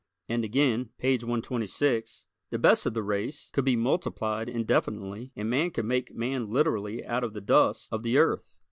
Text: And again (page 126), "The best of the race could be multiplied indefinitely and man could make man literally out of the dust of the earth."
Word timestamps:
And 0.27 0.43
again 0.43 0.89
(page 0.97 1.21
126), 1.23 2.25
"The 2.49 2.57
best 2.57 2.87
of 2.87 2.95
the 2.95 3.03
race 3.03 3.51
could 3.53 3.63
be 3.65 3.75
multiplied 3.75 4.49
indefinitely 4.49 5.31
and 5.35 5.47
man 5.47 5.69
could 5.69 5.85
make 5.85 6.15
man 6.15 6.49
literally 6.49 7.05
out 7.05 7.23
of 7.23 7.33
the 7.33 7.39
dust 7.41 7.87
of 7.91 8.01
the 8.01 8.17
earth." 8.17 8.57